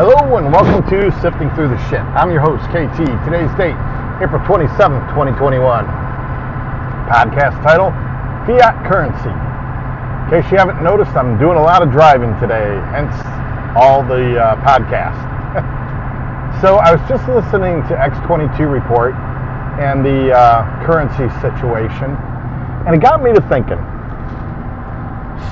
Hello 0.00 0.38
and 0.38 0.50
welcome 0.50 0.80
to 0.88 1.12
Sifting 1.20 1.50
Through 1.52 1.68
the 1.68 1.76
Shit. 1.90 2.00
I'm 2.16 2.30
your 2.32 2.40
host, 2.40 2.64
KT. 2.72 3.04
Today's 3.28 3.52
date, 3.60 3.76
April 4.16 4.40
27th, 4.48 5.04
2021. 5.12 5.60
Podcast 7.04 7.60
title, 7.60 7.92
Fiat 8.48 8.80
Currency. 8.88 9.28
In 9.28 10.24
case 10.32 10.50
you 10.50 10.56
haven't 10.56 10.82
noticed, 10.82 11.12
I'm 11.12 11.38
doing 11.38 11.58
a 11.58 11.62
lot 11.62 11.82
of 11.82 11.92
driving 11.92 12.32
today, 12.40 12.80
hence 12.96 13.12
all 13.76 14.00
the 14.02 14.40
uh, 14.40 14.56
podcast. 14.64 15.20
so 16.64 16.76
I 16.76 16.96
was 16.96 17.06
just 17.06 17.28
listening 17.28 17.84
to 17.92 17.94
X22 18.00 18.72
report 18.72 19.12
and 19.76 20.02
the 20.02 20.32
uh, 20.32 20.64
currency 20.86 21.28
situation, 21.44 22.16
and 22.88 22.96
it 22.96 23.02
got 23.04 23.22
me 23.22 23.34
to 23.34 23.42
thinking. 23.52 23.76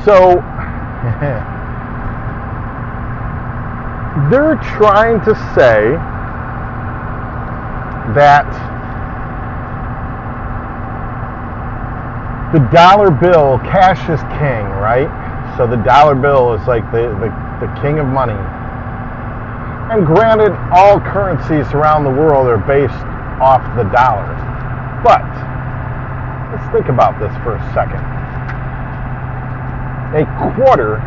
So, 0.09 0.41
they're 4.27 4.57
trying 4.77 5.21
to 5.25 5.34
say 5.55 5.95
that 8.19 8.47
the 12.52 12.61
dollar 12.73 13.11
bill, 13.11 13.59
cash 13.61 14.01
is 14.09 14.20
king, 14.41 14.65
right? 14.80 15.06
So 15.56 15.66
the 15.66 15.77
dollar 15.77 16.15
bill 16.15 16.55
is 16.55 16.66
like 16.66 16.83
the, 16.91 17.15
the, 17.20 17.28
the 17.61 17.69
king 17.80 17.98
of 17.98 18.06
money. 18.06 18.39
And 19.92 20.05
granted, 20.05 20.53
all 20.73 20.98
currencies 21.00 21.73
around 21.73 22.05
the 22.05 22.11
world 22.11 22.48
are 22.48 22.59
based 22.59 23.05
off 23.41 23.62
the 23.77 23.84
dollar. 23.92 24.27
But 25.05 25.25
let's 26.53 26.66
think 26.73 26.89
about 26.89 27.20
this 27.20 27.33
for 27.45 27.56
a 27.56 27.62
second. 27.73 28.03
A 30.16 30.25
quarter 30.56 30.98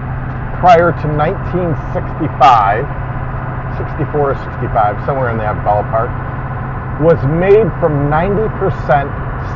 prior 0.62 0.93
to 0.93 1.07
1965, 1.09 2.85
64 3.77 4.31
or 4.31 4.35
65, 4.35 5.05
somewhere 5.05 5.30
in 5.30 5.38
that 5.38 5.55
ballpark, 5.63 6.09
was 7.01 7.18
made 7.26 7.68
from 7.79 8.09
90% 8.09 8.51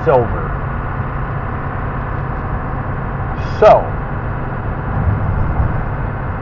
silver. 0.03 0.49
So, 3.59 3.85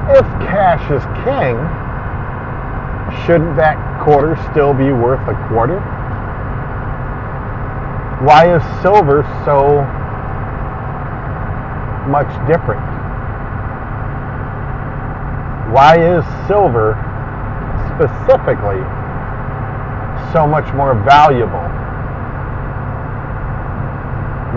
if 0.10 0.26
cash 0.48 0.84
is 0.92 1.04
king, 1.24 1.56
shouldn't 3.26 3.56
that 3.56 3.78
quarter 4.04 4.36
still 4.52 4.74
be 4.74 4.92
worth 4.92 5.22
a 5.28 5.36
quarter? 5.48 5.80
Why 8.24 8.56
is 8.56 8.64
silver 8.82 9.24
so 9.46 9.84
much 12.10 12.32
different? 12.48 12.84
Why 15.74 15.98
is 15.98 16.24
silver 16.48 16.94
specifically 18.04 18.84
so 20.36 20.48
much 20.48 20.68
more 20.74 20.94
valuable? 21.08 21.64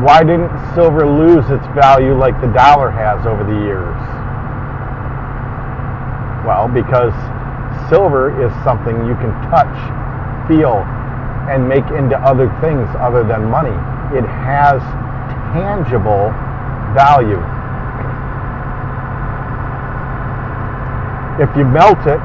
Why 0.02 0.22
didn't 0.24 0.50
silver 0.74 1.06
lose 1.06 1.48
its 1.50 1.64
value 1.74 2.14
like 2.14 2.38
the 2.40 2.48
dollar 2.48 2.90
has 2.90 3.24
over 3.26 3.44
the 3.44 3.58
years? 3.64 3.96
Well, 6.44 6.68
because 6.68 7.14
silver 7.88 8.34
is 8.42 8.52
something 8.64 9.06
you 9.06 9.14
can 9.22 9.30
touch, 9.50 9.76
feel, 10.48 10.82
and 11.48 11.68
make 11.68 11.86
into 11.94 12.18
other 12.18 12.50
things 12.60 12.88
other 12.98 13.22
than 13.22 13.46
money. 13.46 13.74
It 14.16 14.26
has 14.26 14.82
tangible 15.54 16.34
value. 16.94 17.40
If 21.38 21.54
you 21.56 21.64
melt 21.64 22.00
it, 22.06 22.20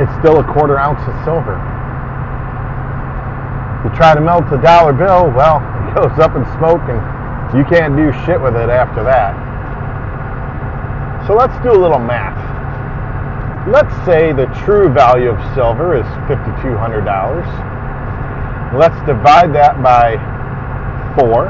it's 0.00 0.10
still 0.18 0.40
a 0.40 0.44
quarter 0.44 0.78
ounce 0.80 1.00
of 1.04 1.12
silver. 1.28 1.60
You 3.84 3.90
try 3.96 4.14
to 4.14 4.20
melt 4.20 4.52
a 4.52 4.58
dollar 4.60 4.92
bill, 4.92 5.30
well, 5.36 5.60
it 5.84 5.94
goes 5.94 6.18
up 6.18 6.36
in 6.36 6.44
smoke 6.56 6.82
and 6.88 7.00
you 7.52 7.64
can't 7.68 7.96
do 7.96 8.12
shit 8.24 8.40
with 8.40 8.56
it 8.56 8.70
after 8.70 9.02
that. 9.04 9.36
So 11.26 11.34
let's 11.34 11.52
do 11.62 11.72
a 11.72 11.76
little 11.76 11.98
math. 11.98 12.38
Let's 13.68 13.94
say 14.06 14.32
the 14.32 14.46
true 14.64 14.88
value 14.88 15.28
of 15.28 15.38
silver 15.54 15.94
is 15.94 16.06
$5,200. 16.24 18.72
Let's 18.72 18.96
divide 19.04 19.52
that 19.54 19.82
by 19.82 20.16
4 21.20 21.48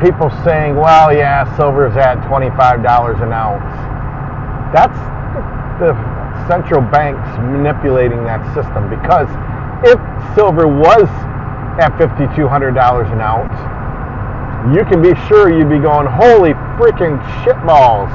people 0.00 0.30
saying, 0.44 0.76
well, 0.76 1.12
yeah, 1.12 1.44
silver's 1.56 1.96
at 1.96 2.18
$25 2.28 3.22
an 3.22 3.32
ounce. 3.32 3.64
That's 4.74 4.98
the 5.80 5.94
central 6.46 6.82
banks 6.82 7.26
manipulating 7.38 8.24
that 8.24 8.44
system 8.54 8.88
because 8.90 9.28
if 9.82 9.98
silver 10.34 10.68
was 10.68 11.08
at 11.80 11.96
$5,200 11.98 13.12
an 13.12 13.20
ounce, 13.20 13.71
you 14.70 14.84
can 14.84 15.02
be 15.02 15.10
sure 15.26 15.50
you'd 15.50 15.68
be 15.68 15.82
going, 15.82 16.06
holy 16.06 16.54
freaking 16.78 17.18
shitballs. 17.42 18.06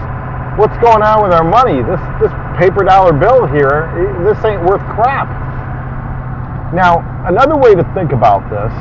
What's 0.58 0.78
going 0.80 1.04
on 1.04 1.22
with 1.22 1.34
our 1.34 1.44
money? 1.44 1.84
This, 1.84 2.00
this 2.24 2.32
paper 2.58 2.86
dollar 2.86 3.12
bill 3.12 3.46
here, 3.48 3.92
this 4.24 4.40
ain't 4.46 4.64
worth 4.64 4.80
crap. 4.96 5.28
Now, 6.74 7.04
another 7.28 7.58
way 7.58 7.76
to 7.76 7.84
think 7.94 8.14
about 8.14 8.48
this 8.48 8.72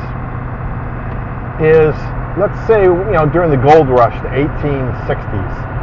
is, 1.58 1.94
let's 2.38 2.56
say, 2.68 2.84
you 2.84 3.12
know, 3.18 3.26
during 3.26 3.50
the 3.50 3.58
gold 3.58 3.88
rush, 3.88 4.14
the 4.22 4.30
1860s, 4.30 5.74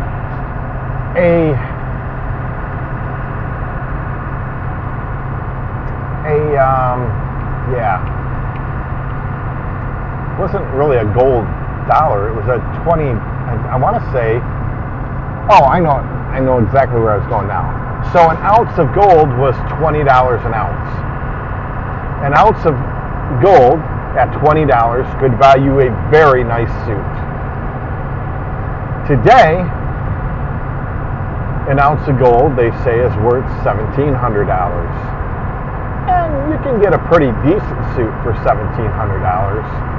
a 1.19 1.51
a 6.23 6.57
um, 6.57 7.03
yeah, 7.75 7.99
wasn't 10.39 10.65
really 10.73 10.97
a 10.97 11.05
gold 11.13 11.45
dollar. 11.87 12.29
It 12.29 12.35
was 12.35 12.47
a 12.47 12.59
20. 12.83 13.11
I, 13.11 13.73
I 13.73 13.75
want 13.77 13.99
to 13.99 14.03
say. 14.11 14.39
Oh, 15.51 15.65
I 15.67 15.79
know. 15.79 15.99
I 16.31 16.39
know 16.39 16.59
exactly 16.59 16.99
where 16.99 17.11
I 17.11 17.17
was 17.17 17.27
going 17.27 17.47
now. 17.47 17.83
So 18.11 18.29
an 18.29 18.37
ounce 18.41 18.73
of 18.79 18.89
gold 18.95 19.29
was 19.37 19.55
twenty 19.79 20.03
dollars 20.03 20.41
an 20.43 20.53
ounce. 20.53 20.89
An 22.25 22.33
ounce 22.33 22.63
of 22.65 22.75
gold 23.43 23.79
at 24.15 24.31
twenty 24.39 24.65
dollars 24.65 25.05
could 25.19 25.37
value 25.37 25.79
a 25.83 25.91
very 26.09 26.43
nice 26.43 26.71
suit. 26.87 27.11
Today, 29.07 29.59
an 31.69 31.79
ounce 31.79 32.07
of 32.07 32.17
gold 32.19 32.55
they 32.55 32.71
say 32.83 32.99
is 32.99 33.13
worth 33.21 33.45
seventeen 33.63 34.13
hundred 34.13 34.45
dollars 34.47 34.91
and 36.09 36.51
you 36.51 36.57
can 36.59 36.81
get 36.81 36.93
a 36.93 36.99
pretty 37.07 37.31
decent 37.47 37.79
suit 37.95 38.11
for 38.23 38.35
$1,700. 38.43 39.92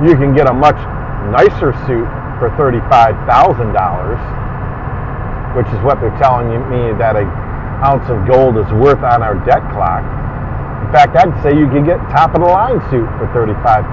You 0.00 0.16
can 0.16 0.32
get 0.34 0.48
a 0.48 0.52
much 0.52 0.80
nicer 1.28 1.76
suit 1.84 2.08
for 2.40 2.48
$35,000, 2.56 5.56
which 5.56 5.68
is 5.68 5.78
what 5.84 6.00
they're 6.00 6.16
telling 6.16 6.48
me 6.72 6.96
that 6.96 7.16
an 7.16 7.28
ounce 7.84 8.08
of 8.08 8.26
gold 8.26 8.56
is 8.56 8.64
worth 8.80 9.04
on 9.04 9.22
our 9.22 9.34
debt 9.44 9.60
clock. 9.76 10.00
In 10.80 10.88
fact, 10.92 11.16
I'd 11.16 11.42
say 11.42 11.52
you 11.52 11.68
could 11.68 11.84
get 11.84 11.98
top 12.08 12.34
of 12.34 12.40
the 12.40 12.48
line 12.48 12.80
suit 12.88 13.04
for 13.20 13.26
$35,000. 13.36 13.92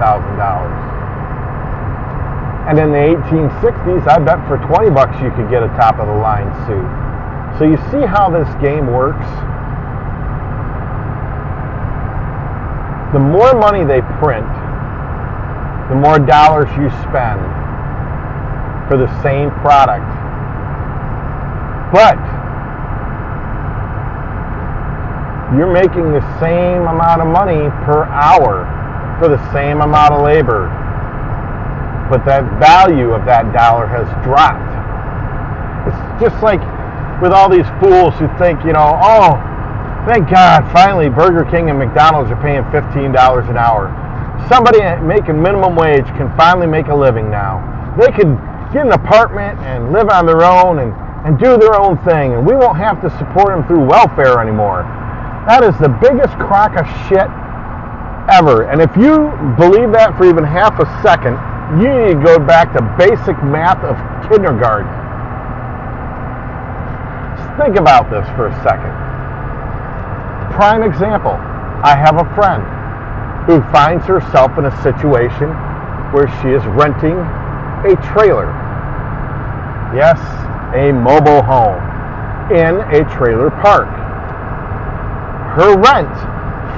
And 2.68 2.78
in 2.78 2.92
the 2.92 3.16
1860s, 3.24 4.06
I 4.08 4.18
bet 4.18 4.46
for 4.48 4.56
20 4.56 4.90
bucks 4.90 5.20
you 5.20 5.30
could 5.32 5.48
get 5.48 5.62
a 5.62 5.68
top 5.76 5.98
of 6.00 6.06
the 6.08 6.16
line 6.16 6.52
suit. 6.64 6.88
So 7.60 7.64
you 7.64 7.76
see 7.92 8.04
how 8.04 8.28
this 8.28 8.48
game 8.60 8.92
works? 8.92 9.24
the 13.12 13.18
more 13.18 13.54
money 13.54 13.84
they 13.84 14.02
print, 14.20 14.46
the 15.88 15.94
more 15.94 16.18
dollars 16.18 16.68
you 16.76 16.90
spend 17.08 17.40
for 18.88 18.96
the 18.96 19.08
same 19.22 19.50
product. 19.62 20.06
But 21.92 22.20
you're 25.56 25.72
making 25.72 26.12
the 26.12 26.24
same 26.40 26.86
amount 26.86 27.22
of 27.22 27.28
money 27.28 27.70
per 27.84 28.04
hour 28.04 28.68
for 29.18 29.28
the 29.28 29.40
same 29.52 29.80
amount 29.80 30.14
of 30.14 30.22
labor. 30.22 30.68
But 32.10 32.24
that 32.26 32.44
value 32.60 33.12
of 33.12 33.24
that 33.26 33.52
dollar 33.52 33.86
has 33.86 34.06
dropped. 34.24 34.68
It's 35.88 36.22
just 36.22 36.42
like 36.42 36.60
with 37.22 37.32
all 37.32 37.48
these 37.48 37.66
fools 37.80 38.14
who 38.20 38.28
think, 38.38 38.64
you 38.64 38.72
know, 38.72 38.98
oh, 39.02 39.36
Thank 40.08 40.30
God, 40.30 40.72
finally, 40.72 41.10
Burger 41.10 41.44
King 41.50 41.68
and 41.68 41.78
McDonald's 41.78 42.30
are 42.30 42.40
paying 42.40 42.62
$15 42.72 43.50
an 43.50 43.58
hour. 43.58 43.92
Somebody 44.48 44.80
making 45.04 45.40
minimum 45.42 45.76
wage 45.76 46.06
can 46.16 46.34
finally 46.36 46.66
make 46.66 46.88
a 46.88 46.94
living 46.94 47.30
now. 47.30 47.60
They 48.00 48.10
could 48.12 48.32
get 48.72 48.86
an 48.86 48.92
apartment 48.92 49.60
and 49.60 49.92
live 49.92 50.08
on 50.08 50.24
their 50.24 50.42
own 50.42 50.78
and, 50.78 50.94
and 51.28 51.38
do 51.38 51.58
their 51.58 51.76
own 51.76 51.98
thing, 52.04 52.32
and 52.32 52.46
we 52.46 52.54
won't 52.54 52.78
have 52.78 53.02
to 53.02 53.10
support 53.18 53.48
them 53.52 53.66
through 53.66 53.84
welfare 53.84 54.40
anymore. 54.40 54.88
That 55.44 55.64
is 55.64 55.76
the 55.76 55.92
biggest 56.00 56.32
crock 56.40 56.80
of 56.80 56.88
shit 57.08 57.28
ever. 58.32 58.68
And 58.72 58.80
if 58.80 58.88
you 58.96 59.28
believe 59.60 59.92
that 59.92 60.16
for 60.16 60.24
even 60.24 60.44
half 60.44 60.80
a 60.80 60.88
second, 61.04 61.36
you 61.76 61.88
need 61.92 62.16
to 62.16 62.24
go 62.24 62.38
back 62.40 62.72
to 62.72 62.80
basic 62.96 63.36
math 63.44 63.84
of 63.84 63.96
kindergarten. 64.32 64.88
Just 67.36 67.52
think 67.60 67.76
about 67.76 68.08
this 68.08 68.24
for 68.32 68.48
a 68.48 68.54
second. 68.64 68.96
Prime 70.56 70.82
example 70.82 71.36
I 71.84 71.94
have 71.94 72.16
a 72.16 72.24
friend 72.34 72.77
who 73.48 73.64
finds 73.72 74.04
herself 74.04 74.52
in 74.58 74.66
a 74.66 74.82
situation 74.82 75.48
where 76.12 76.28
she 76.38 76.48
is 76.52 76.62
renting 76.76 77.16
a 77.88 77.96
trailer. 78.12 78.52
Yes, 79.96 80.20
a 80.76 80.92
mobile 80.92 81.42
home 81.42 81.80
in 82.52 82.84
a 82.92 83.08
trailer 83.16 83.48
park. 83.48 83.88
Her 85.56 85.80
rent 85.80 86.12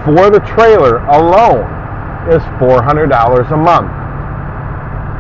for 0.07 0.31
the 0.31 0.39
trailer 0.47 0.99
alone 1.11 1.67
is 2.31 2.41
$400 2.63 3.11
a 3.51 3.57
month. 3.57 3.91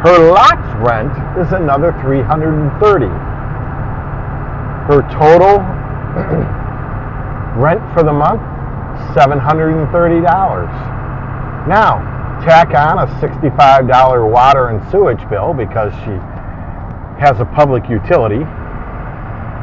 Her 0.07 0.31
lot's 0.31 0.71
rent 0.87 1.11
is 1.37 1.51
another 1.53 1.91
330. 2.01 3.07
Her 4.87 5.03
total 5.11 5.59
rent 7.61 7.83
for 7.93 8.05
the 8.05 8.13
month 8.13 8.41
$730. 9.19 11.00
Now, 11.69 12.01
tack 12.45 12.75
on 12.75 12.99
a 12.99 13.07
$65 13.21 14.31
water 14.31 14.69
and 14.69 14.81
sewage 14.91 15.21
bill 15.29 15.53
because 15.53 15.93
she 16.05 16.17
has 17.21 17.39
a 17.41 17.45
public 17.45 17.89
utility 17.89 18.43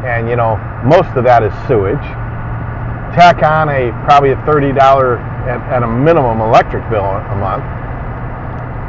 and 0.05 0.29
you 0.29 0.35
know 0.35 0.57
most 0.85 1.09
of 1.17 1.23
that 1.23 1.41
is 1.41 1.51
sewage. 1.67 2.05
Tack 3.17 3.41
on 3.41 3.69
a 3.69 3.89
probably 4.05 4.31
a 4.31 4.35
$30 4.45 4.77
at, 4.77 5.61
at 5.73 5.83
a 5.83 5.87
minimum 5.87 6.39
electric 6.41 6.87
bill 6.89 7.05
a 7.05 7.35
month. 7.41 7.65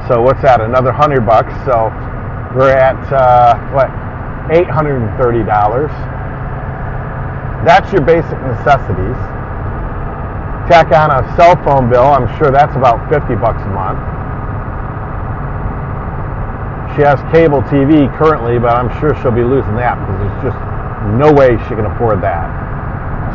So 0.08 0.20
what's 0.20 0.42
that? 0.42 0.60
Another 0.60 0.90
100 0.90 1.24
bucks. 1.24 1.52
So 1.64 1.88
we're 2.54 2.76
at 2.76 3.00
uh, 3.12 3.56
what? 3.72 3.88
$830 4.48 6.18
that's 7.66 7.90
your 7.92 8.02
basic 8.02 8.38
necessities 8.42 9.18
tack 10.68 10.92
on 10.92 11.08
a 11.08 11.24
cell 11.36 11.56
phone 11.64 11.88
bill, 11.88 12.04
I'm 12.04 12.28
sure 12.36 12.52
that's 12.52 12.76
about 12.76 13.08
50 13.08 13.34
bucks 13.40 13.64
a 13.64 13.72
month. 13.72 13.98
She 16.94 17.02
has 17.08 17.16
cable 17.32 17.62
TV 17.72 18.06
currently, 18.20 18.58
but 18.58 18.76
I'm 18.76 18.92
sure 19.00 19.16
she'll 19.22 19.32
be 19.32 19.44
losing 19.44 19.76
that 19.80 19.96
because 19.96 20.20
there's 20.20 20.52
just 20.52 20.60
no 21.16 21.32
way 21.32 21.56
she 21.64 21.72
can 21.72 21.88
afford 21.88 22.20
that. 22.20 22.52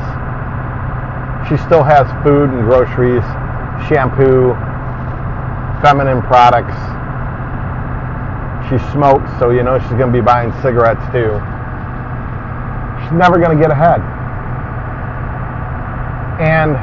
she 1.46 1.62
still 1.70 1.86
has 1.86 2.10
food 2.26 2.50
and 2.50 2.66
groceries 2.66 3.22
shampoo, 3.88 4.54
feminine 5.82 6.22
products. 6.22 6.76
She 8.70 8.78
smokes, 8.92 9.30
so 9.40 9.52
you 9.52 9.64
know 9.64 9.80
she's 9.80 9.96
going 9.96 10.12
to 10.12 10.18
be 10.18 10.22
buying 10.22 10.52
cigarettes 10.62 11.04
too. 11.12 11.32
She's 13.02 13.16
never 13.16 13.40
going 13.40 13.56
to 13.56 13.62
get 13.62 13.72
ahead. 13.72 14.02
And 16.40 16.76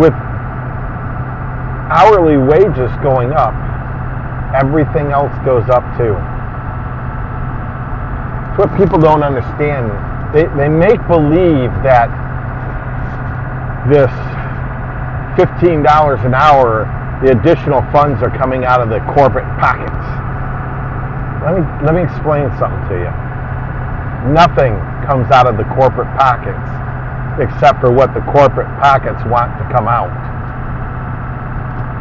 with 0.00 0.12
hourly 1.92 2.36
wages 2.36 2.90
going 3.02 3.32
up, 3.32 3.54
everything 4.54 5.12
else 5.12 5.32
goes 5.44 5.68
up 5.68 5.84
too. 5.96 6.16
It's 8.50 8.58
what 8.58 8.76
people 8.76 8.98
don't 8.98 9.22
understand. 9.22 9.92
They, 10.34 10.44
they 10.56 10.68
make 10.68 11.00
believe 11.06 11.70
that 11.84 12.10
this 13.88 14.10
$15 15.36 16.24
an 16.24 16.34
hour, 16.34 16.84
the 17.24 17.30
additional 17.32 17.80
funds 17.92 18.22
are 18.22 18.30
coming 18.36 18.64
out 18.64 18.80
of 18.80 18.88
the 18.90 19.00
corporate 19.14 19.48
pockets. 19.58 20.04
Let 21.42 21.58
me, 21.58 21.62
let 21.84 21.94
me 21.94 22.02
explain 22.02 22.50
something 22.58 22.82
to 22.90 22.96
you. 23.02 23.12
Nothing 24.30 24.78
comes 25.06 25.30
out 25.30 25.46
of 25.46 25.56
the 25.56 25.64
corporate 25.74 26.10
pockets 26.18 26.62
except 27.40 27.80
for 27.80 27.90
what 27.90 28.12
the 28.14 28.20
corporate 28.28 28.68
pockets 28.78 29.18
want 29.26 29.56
to 29.58 29.64
come 29.72 29.88
out. 29.88 30.12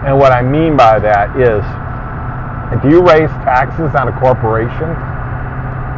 And 0.06 0.18
what 0.18 0.32
I 0.32 0.42
mean 0.42 0.76
by 0.76 1.00
that 1.00 1.34
is 1.38 1.62
if 2.74 2.82
you 2.90 3.02
raise 3.02 3.30
taxes 3.46 3.94
on 3.94 4.08
a 4.10 4.16
corporation, 4.20 4.90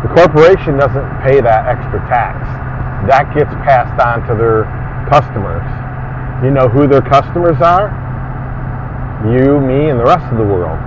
the 0.03 0.11
corporation 0.11 0.75
doesn't 0.75 1.07
pay 1.23 1.39
that 1.39 1.65
extra 1.67 1.99
tax. 2.11 2.43
That 3.07 3.31
gets 3.33 3.51
passed 3.63 3.95
on 3.99 4.27
to 4.27 4.35
their 4.35 4.67
customers. 5.07 5.63
You 6.43 6.51
know 6.51 6.67
who 6.67 6.88
their 6.88 7.01
customers 7.01 7.55
are? 7.62 7.88
You, 9.31 9.62
me, 9.62 9.89
and 9.89 9.97
the 9.97 10.03
rest 10.03 10.27
of 10.27 10.38
the 10.38 10.43
world. 10.43 10.77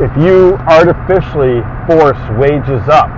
If 0.00 0.12
you 0.16 0.56
artificially 0.64 1.60
force 1.84 2.20
wages 2.40 2.80
up, 2.88 3.12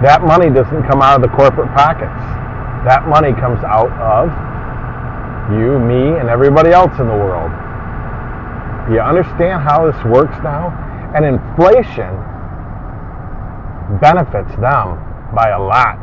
that 0.00 0.24
money 0.24 0.48
doesn't 0.48 0.88
come 0.88 1.02
out 1.02 1.20
of 1.20 1.22
the 1.22 1.36
corporate 1.36 1.68
pockets. 1.76 2.16
That 2.88 3.06
money 3.06 3.32
comes 3.36 3.62
out 3.62 3.92
of 4.00 4.32
you, 5.52 5.78
me, 5.78 6.18
and 6.18 6.28
everybody 6.28 6.70
else 6.70 6.92
in 6.98 7.06
the 7.06 7.14
world. 7.14 7.52
Do 8.88 8.94
you 8.94 9.00
understand 9.00 9.62
how 9.62 9.84
this 9.84 10.00
works 10.08 10.34
now? 10.42 10.72
And 11.14 11.24
inflation 11.28 12.08
benefits 14.00 14.50
them 14.56 14.96
by 15.36 15.50
a 15.52 15.60
lot. 15.60 16.00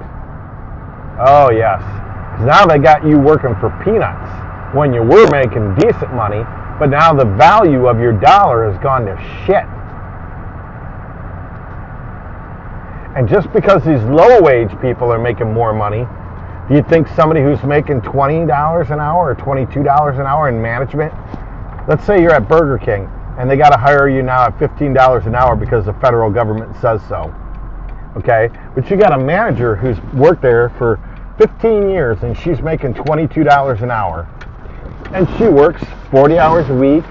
Oh, 1.26 1.50
yes. 1.52 1.82
Now 2.42 2.66
they 2.66 2.80
got 2.80 3.06
you 3.06 3.20
working 3.20 3.56
for 3.60 3.70
peanuts 3.84 4.76
when 4.76 4.94
you 4.94 5.02
were 5.02 5.30
making 5.30 5.76
decent 5.76 6.14
money, 6.14 6.44
but 6.80 6.88
now 6.88 7.14
the 7.14 7.26
value 7.26 7.88
of 7.88 8.00
your 8.00 8.14
dollar 8.14 8.72
has 8.72 8.82
gone 8.82 9.06
to 9.06 9.18
shit. 9.46 9.66
And 13.18 13.28
just 13.28 13.52
because 13.52 13.84
these 13.84 14.02
low 14.04 14.42
wage 14.42 14.70
people 14.80 15.12
are 15.12 15.20
making 15.20 15.52
more 15.52 15.74
money, 15.74 16.06
do 16.70 16.76
you 16.76 16.84
think 16.84 17.08
somebody 17.10 17.42
who's 17.42 17.62
making 17.64 18.02
$20 18.02 18.92
an 18.92 19.00
hour 19.00 19.32
or 19.32 19.36
$22 19.36 20.20
an 20.20 20.28
hour 20.28 20.48
in 20.48 20.62
management, 20.62 21.12
let's 21.88 22.06
say 22.06 22.22
you're 22.22 22.32
at 22.32 22.48
Burger 22.48 22.78
King 22.78 23.10
and 23.40 23.50
they 23.50 23.58
got 23.58 23.72
to 23.72 23.78
hire 23.78 24.08
you 24.08 24.22
now 24.22 24.46
at 24.46 24.58
$15 24.60 25.26
an 25.26 25.36
hour 25.36 25.56
because 25.56 25.86
the 25.86 25.94
federal 25.94 26.30
government 26.30 26.76
says 26.80 27.02
so. 27.10 27.34
Okay? 28.16 28.50
But 28.76 28.90
you 28.90 28.98
got 28.98 29.14
a 29.14 29.18
manager 29.18 29.76
who's 29.76 30.00
worked 30.14 30.42
there 30.42 30.70
for 30.78 31.00
15 31.40 31.90
years 31.90 32.22
and 32.22 32.38
she's 32.38 32.62
making 32.62 32.94
$22 32.94 33.82
an 33.82 33.90
hour. 33.90 34.28
And 35.14 35.26
she 35.38 35.48
works 35.48 35.82
40 36.12 36.38
hours 36.38 36.70
a 36.70 36.74
week. 36.74 37.06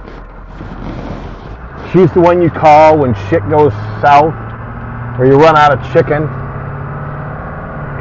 She's 1.90 2.12
the 2.12 2.20
one 2.20 2.42
you 2.42 2.50
call 2.50 2.98
when 2.98 3.14
shit 3.30 3.40
goes 3.48 3.72
south 4.04 4.36
or 5.18 5.24
you 5.24 5.32
run 5.36 5.56
out 5.56 5.72
of 5.72 5.80
chicken 5.94 6.28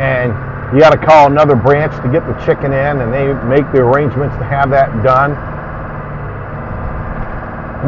and 0.03 0.35
you 0.75 0.81
got 0.81 0.89
to 0.89 0.97
call 0.97 1.27
another 1.27 1.55
branch 1.55 1.95
to 2.03 2.11
get 2.11 2.27
the 2.27 2.35
chicken 2.45 2.73
in 2.73 2.99
and 2.99 3.13
they 3.13 3.31
make 3.47 3.63
the 3.71 3.79
arrangements 3.79 4.35
to 4.35 4.43
have 4.43 4.69
that 4.71 4.91
done. 5.01 5.31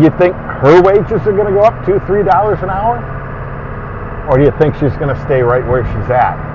You 0.02 0.10
think 0.18 0.34
her 0.64 0.82
wages 0.82 1.28
are 1.28 1.34
going 1.34 1.48
to 1.48 1.52
go 1.52 1.62
up 1.62 1.86
two, 1.86 2.00
three 2.08 2.24
dollars 2.24 2.60
an 2.64 2.70
hour? 2.70 3.04
Or 4.30 4.38
do 4.38 4.46
you 4.46 4.52
think 4.58 4.76
she's 4.76 4.96
going 4.96 5.14
to 5.14 5.22
stay 5.26 5.42
right 5.42 5.68
where 5.68 5.84
she's 5.84 6.10
at? 6.10 6.49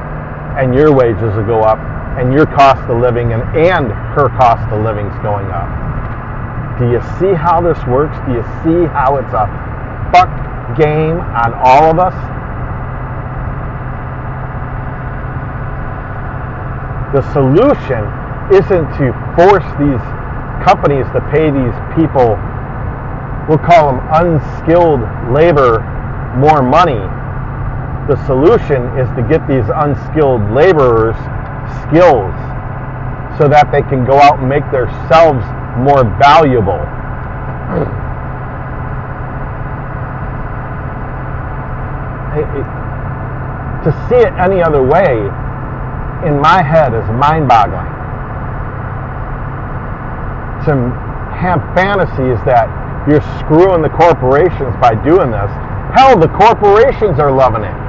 And 0.59 0.75
your 0.75 0.95
wages 0.95 1.35
will 1.35 1.47
go 1.47 1.63
up 1.63 1.79
and 2.19 2.33
your 2.33 2.47
cost 2.47 2.81
of 2.89 3.01
living 3.01 3.33
and, 3.33 3.43
and 3.57 3.91
her 4.15 4.29
cost 4.39 4.71
of 4.73 4.83
living 4.83 5.07
is 5.07 5.19
going 5.23 5.51
up. 5.51 5.67
Do 6.79 6.91
you 6.91 7.01
see 7.19 7.35
how 7.35 7.61
this 7.61 7.79
works? 7.87 8.17
Do 8.27 8.35
you 8.35 8.43
see 8.63 8.87
how 8.91 9.19
it's 9.19 9.35
a 9.35 9.47
fuck 10.15 10.31
game 10.79 11.19
on 11.19 11.55
all 11.55 11.91
of 11.91 11.99
us? 11.99 12.15
The 17.15 17.23
solution 17.33 18.03
isn't 18.51 18.87
to 18.99 19.15
force 19.39 19.67
these 19.79 20.03
companies 20.67 21.07
to 21.15 21.21
pay 21.31 21.51
these 21.51 21.77
people, 21.95 22.35
we'll 23.47 23.63
call 23.63 23.93
them 23.93 24.01
unskilled 24.11 25.01
labor, 25.31 25.85
more 26.39 26.63
money. 26.63 26.99
The 28.09 28.21
solution 28.27 28.85
is 29.01 29.09
to 29.17 29.25
get 29.31 29.41
these 29.49 29.65
unskilled 29.65 30.45
laborers 30.53 31.17
skills 31.89 32.37
so 33.41 33.49
that 33.49 33.73
they 33.73 33.81
can 33.81 34.05
go 34.05 34.21
out 34.21 34.41
and 34.41 34.49
make 34.49 34.65
themselves 34.69 35.41
more 35.81 36.05
valuable. 36.21 36.85
to 43.89 43.93
see 44.09 44.17
it 44.21 44.33
any 44.37 44.61
other 44.61 44.83
way 44.83 45.17
in 46.29 46.37
my 46.41 46.61
head 46.61 46.93
is 46.93 47.09
mind 47.17 47.49
boggling. 47.49 47.89
To 50.69 50.77
have 51.33 51.61
fantasies 51.73 52.37
that 52.45 52.69
you're 53.09 53.25
screwing 53.41 53.81
the 53.81 53.89
corporations 53.89 54.77
by 54.77 54.93
doing 55.05 55.31
this. 55.31 55.51
Hell, 55.97 56.19
the 56.19 56.29
corporations 56.29 57.19
are 57.19 57.33
loving 57.33 57.65
it 57.65 57.84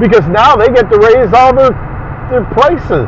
because 0.00 0.26
now 0.28 0.56
they 0.56 0.68
get 0.72 0.88
to 0.88 0.98
raise 0.98 1.30
all 1.36 1.52
their, 1.52 1.76
their 2.32 2.44
prices. 2.56 3.06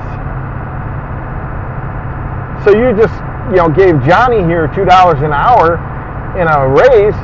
So 2.62 2.70
you 2.70 2.94
just, 2.94 3.16
you 3.50 3.58
know, 3.58 3.72
gave 3.72 3.98
Johnny 4.04 4.44
here 4.44 4.68
$2 4.68 4.86
an 4.86 5.32
hour 5.32 5.80
in 6.38 6.46
a 6.46 6.68
raise, 6.68 7.16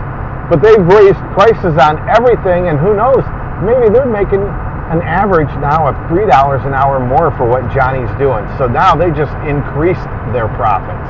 but 0.51 0.65
they've 0.65 0.83
raised 0.83 1.21
prices 1.37 1.77
on 1.77 2.01
everything, 2.09 2.69
and 2.69 2.81
who 2.81 2.97
knows, 2.97 3.23
maybe 3.63 3.93
they're 3.93 4.09
making 4.09 4.43
an 4.89 5.05
average 5.05 5.53
now 5.61 5.87
of 5.87 5.95
$3 6.09 6.25
an 6.67 6.73
hour 6.73 6.99
more 6.99 7.31
for 7.37 7.47
what 7.47 7.63
Johnny's 7.71 8.11
doing. 8.19 8.49
So 8.57 8.67
now 8.67 8.97
they 8.97 9.13
just 9.13 9.33
increased 9.45 10.09
their 10.33 10.49
profits. 10.57 11.07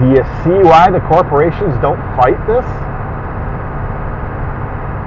Do 0.00 0.08
you 0.16 0.24
see 0.42 0.58
why 0.64 0.90
the 0.90 1.04
corporations 1.06 1.76
don't 1.84 2.00
fight 2.16 2.40
this? 2.48 2.64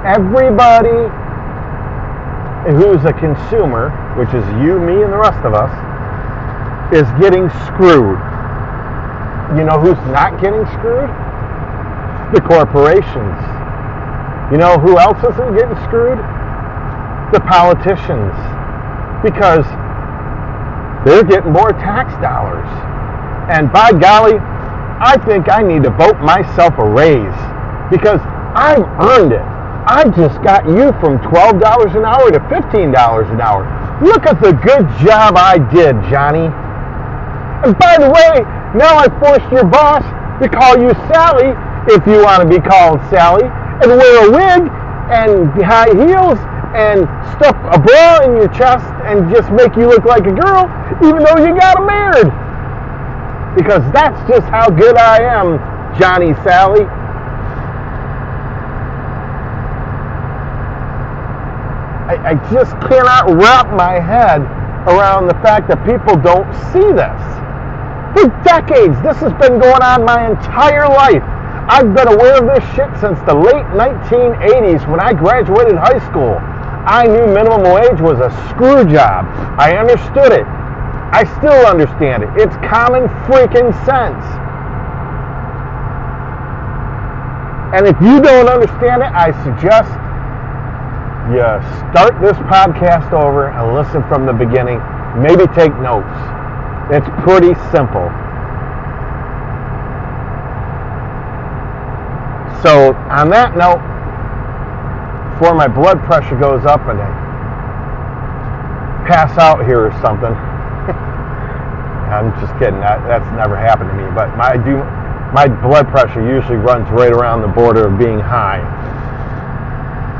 Everybody 0.06 1.10
who's 2.70 3.04
a 3.04 3.12
consumer, 3.12 3.90
which 4.14 4.30
is 4.30 4.44
you, 4.62 4.78
me, 4.78 5.02
and 5.02 5.12
the 5.12 5.18
rest 5.18 5.42
of 5.44 5.54
us, 5.54 5.72
is 6.94 7.08
getting 7.18 7.50
screwed. 7.66 8.20
You 9.58 9.64
know 9.64 9.80
who's 9.82 9.98
not 10.14 10.40
getting 10.40 10.64
screwed? 10.78 11.10
The 12.32 12.40
corporations. 12.40 13.38
You 14.52 14.58
know 14.58 14.78
who 14.78 14.98
else 14.98 15.18
isn't 15.18 15.56
getting 15.56 15.76
screwed? 15.84 16.18
The 17.34 17.40
politicians. 17.44 18.32
Because 19.24 19.66
they're 21.04 21.24
getting 21.24 21.52
more 21.52 21.72
tax 21.72 22.14
dollars. 22.22 22.68
And 23.50 23.72
by 23.72 23.90
golly, 23.90 24.38
I 24.38 25.18
think 25.26 25.50
I 25.50 25.62
need 25.62 25.82
to 25.82 25.90
vote 25.90 26.20
myself 26.20 26.78
a 26.78 26.84
raise 26.88 27.34
because 27.90 28.20
I've 28.54 28.86
earned 29.02 29.32
it. 29.32 29.51
I 29.84 30.04
just 30.14 30.38
got 30.42 30.62
you 30.66 30.94
from 31.02 31.18
$12 31.18 31.96
an 31.96 32.04
hour 32.06 32.30
to 32.30 32.38
$15 32.38 33.32
an 33.32 33.40
hour. 33.40 33.66
Look 34.02 34.26
at 34.26 34.40
the 34.40 34.52
good 34.52 34.86
job 35.02 35.34
I 35.36 35.58
did, 35.58 35.98
Johnny. 36.06 36.46
And 37.66 37.76
by 37.78 37.98
the 37.98 38.06
way, 38.06 38.46
now 38.78 38.94
I 38.98 39.10
forced 39.18 39.50
your 39.50 39.64
boss 39.64 40.06
to 40.40 40.48
call 40.48 40.78
you 40.78 40.94
Sally 41.10 41.50
if 41.90 42.06
you 42.06 42.22
want 42.22 42.42
to 42.42 42.48
be 42.48 42.62
called 42.62 43.02
Sally, 43.10 43.42
and 43.42 43.90
wear 43.90 44.26
a 44.26 44.30
wig 44.30 44.70
and 45.10 45.50
high 45.62 45.90
heels 45.90 46.38
and 46.78 47.02
stuff 47.34 47.58
a 47.74 47.78
bra 47.78 48.22
in 48.22 48.38
your 48.38 48.48
chest 48.54 48.86
and 49.04 49.34
just 49.34 49.50
make 49.50 49.74
you 49.74 49.88
look 49.88 50.04
like 50.04 50.26
a 50.26 50.32
girl, 50.32 50.70
even 51.02 51.26
though 51.26 51.42
you 51.42 51.58
got 51.58 51.74
a 51.74 51.84
married. 51.84 52.30
Because 53.58 53.82
that's 53.92 54.18
just 54.30 54.46
how 54.46 54.70
good 54.70 54.96
I 54.96 55.22
am, 55.26 55.58
Johnny 55.98 56.34
Sally. 56.46 56.86
I, 62.12 62.32
I 62.32 62.34
just 62.52 62.72
cannot 62.84 63.32
wrap 63.40 63.72
my 63.72 63.96
head 63.96 64.44
around 64.84 65.28
the 65.28 65.38
fact 65.40 65.68
that 65.72 65.80
people 65.88 66.12
don't 66.20 66.44
see 66.68 66.84
this. 66.92 67.20
For 68.12 68.28
decades, 68.44 68.92
this 69.00 69.16
has 69.24 69.32
been 69.40 69.56
going 69.56 69.80
on 69.80 70.04
my 70.04 70.28
entire 70.28 70.84
life. 70.92 71.24
I've 71.72 71.94
been 71.96 72.12
aware 72.12 72.36
of 72.36 72.44
this 72.52 72.60
shit 72.76 72.92
since 73.00 73.16
the 73.24 73.32
late 73.32 73.64
1980s 73.72 74.84
when 74.90 75.00
I 75.00 75.14
graduated 75.16 75.80
high 75.80 76.04
school. 76.10 76.36
I 76.84 77.08
knew 77.08 77.32
minimum 77.32 77.64
wage 77.72 78.00
was 78.04 78.20
a 78.20 78.28
screw 78.52 78.84
job. 78.84 79.24
I 79.56 79.78
understood 79.78 80.36
it. 80.36 80.44
I 80.44 81.24
still 81.40 81.64
understand 81.64 82.24
it. 82.24 82.30
It's 82.36 82.56
common 82.68 83.08
freaking 83.24 83.72
sense. 83.88 84.20
And 87.72 87.86
if 87.88 87.96
you 88.04 88.20
don't 88.20 88.48
understand 88.52 89.00
it, 89.00 89.08
I 89.16 89.32
suggest 89.44 89.88
you 91.30 91.38
start 91.94 92.18
this 92.18 92.36
podcast 92.50 93.12
over 93.12 93.50
and 93.50 93.74
listen 93.74 94.02
from 94.08 94.26
the 94.26 94.32
beginning. 94.32 94.82
Maybe 95.22 95.46
take 95.54 95.70
notes. 95.78 96.10
It's 96.90 97.06
pretty 97.22 97.54
simple. 97.70 98.10
So, 102.62 102.94
on 103.10 103.30
that 103.30 103.54
note, 103.54 103.82
before 105.34 105.54
my 105.54 105.66
blood 105.66 106.02
pressure 106.06 106.38
goes 106.38 106.64
up 106.66 106.82
and 106.86 106.98
I 106.98 107.10
pass 109.06 109.38
out 109.38 109.66
here 109.66 109.86
or 109.86 109.92
something, 110.02 110.30
I'm 112.10 112.30
just 112.38 112.52
kidding. 112.58 112.78
That, 112.78 113.02
that's 113.06 113.26
never 113.34 113.56
happened 113.56 113.90
to 113.90 113.96
me. 113.96 114.10
But 114.14 114.36
my 114.36 114.56
do 114.56 114.82
my 115.32 115.48
blood 115.48 115.88
pressure 115.88 116.20
usually 116.20 116.58
runs 116.58 116.90
right 116.90 117.12
around 117.12 117.42
the 117.42 117.48
border 117.48 117.88
of 117.88 117.98
being 117.98 118.20
high. 118.20 118.60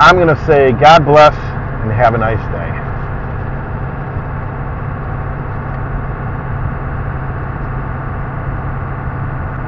I'm 0.01 0.17
going 0.17 0.29
to 0.29 0.47
say 0.47 0.73
God 0.73 1.05
bless 1.05 1.35
and 1.83 1.93
have 1.93 2.15
a 2.15 2.19
nice 2.19 2.41
day. 2.53 2.82